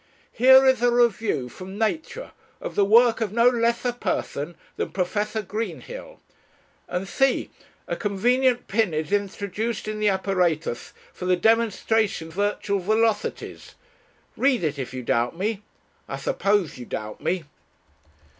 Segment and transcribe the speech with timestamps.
[0.33, 4.89] "Here is a review from Nature of the work of no less a person than
[4.93, 6.19] Professor Greenhill.
[6.87, 7.51] And see
[7.87, 13.75] a convenient pin is introduced in the apparatus for the demonstration of virtual velocities!
[14.35, 15.61] Read it if you doubt me.
[16.09, 17.43] I suppose you doubt me."